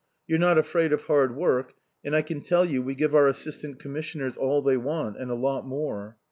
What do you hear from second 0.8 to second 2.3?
of hard work, and I